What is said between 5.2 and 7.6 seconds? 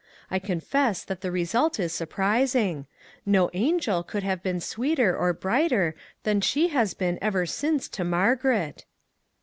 brighter than she has been ever